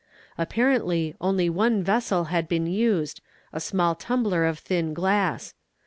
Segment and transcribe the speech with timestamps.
[0.35, 5.53] Apparently only one vessel had been used—a small tumbler of thin glass.